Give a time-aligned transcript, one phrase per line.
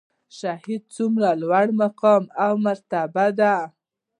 [0.37, 3.53] شهادت څومره لوړ مقام او مرتبه ده؟